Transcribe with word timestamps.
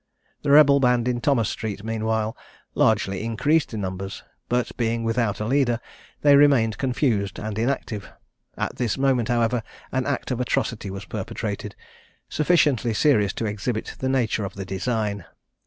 The 0.41 0.49
rebel 0.49 0.79
band 0.79 1.07
in 1.07 1.21
Thomas 1.21 1.47
street, 1.47 1.83
meanwhile, 1.83 2.35
largely 2.73 3.23
increased 3.23 3.71
in 3.71 3.81
numbers; 3.81 4.23
but, 4.49 4.75
being 4.75 5.03
without 5.03 5.39
a 5.39 5.45
leader, 5.45 5.79
they 6.21 6.35
remained 6.35 6.79
confused 6.79 7.37
and 7.37 7.55
inactive. 7.59 8.09
At 8.57 8.77
this 8.77 8.97
moment, 8.97 9.27
however, 9.27 9.61
an 9.91 10.07
act 10.07 10.31
of 10.31 10.41
atrocity 10.41 10.89
was 10.89 11.05
perpetrated, 11.05 11.75
sufficiently 12.29 12.95
serious 12.95 13.31
to 13.33 13.45
exhibit 13.45 13.93
the 13.99 14.09
nature 14.09 14.43
of 14.43 14.55
the 14.55 14.65
design. 14.65 15.23